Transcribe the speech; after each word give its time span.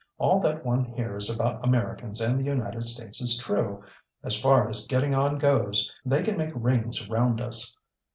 All 0.17 0.39
that 0.39 0.65
one 0.65 0.83
hears 0.83 1.29
about 1.29 1.63
Americans 1.63 2.21
and 2.21 2.39
the 2.39 2.43
United 2.43 2.85
States 2.85 3.21
is 3.21 3.37
true. 3.37 3.83
As 4.23 4.35
far 4.35 4.67
as 4.67 4.87
getting 4.87 5.13
on 5.13 5.37
goes, 5.37 5.93
they 6.03 6.23
can 6.23 6.37
make 6.37 6.53
rings 6.55 7.07
round 7.07 7.39
us. 7.39 7.77